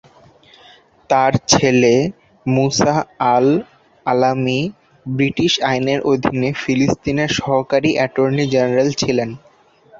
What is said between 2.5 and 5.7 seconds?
মূসা আল-আলামি ব্রিটিশ